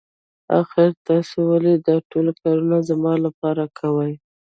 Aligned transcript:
آخر 0.59 0.89
تاسو 1.07 1.37
ولې 1.51 1.73
دا 1.87 1.95
ټول 2.11 2.27
کارونه 2.41 2.77
زما 2.89 3.13
لپاره 3.25 3.63
کوئ. 3.79 4.13